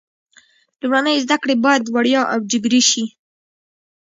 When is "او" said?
2.33-2.37